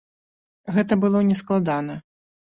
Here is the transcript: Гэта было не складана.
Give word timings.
Гэта 0.77 0.97
было 1.03 1.21
не 1.27 1.37
складана. 1.41 1.99